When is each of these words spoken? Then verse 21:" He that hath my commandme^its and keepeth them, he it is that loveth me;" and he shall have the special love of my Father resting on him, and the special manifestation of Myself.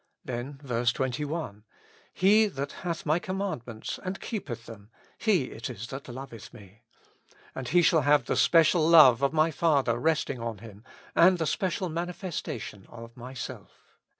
Then 0.25 0.59
verse 0.63 0.91
21:" 0.93 1.63
He 2.15 2.47
that 2.47 2.71
hath 2.71 3.05
my 3.05 3.19
commandme^its 3.19 3.99
and 4.03 4.19
keepeth 4.19 4.65
them, 4.65 4.89
he 5.19 5.51
it 5.51 5.69
is 5.69 5.85
that 5.89 6.07
loveth 6.09 6.51
me;" 6.51 6.81
and 7.55 7.67
he 7.67 7.83
shall 7.83 8.01
have 8.01 8.25
the 8.25 8.35
special 8.35 8.81
love 8.89 9.21
of 9.21 9.31
my 9.31 9.51
Father 9.51 9.99
resting 9.99 10.39
on 10.39 10.57
him, 10.57 10.83
and 11.15 11.37
the 11.37 11.45
special 11.45 11.87
manifestation 11.87 12.87
of 12.89 13.15
Myself. 13.15 13.91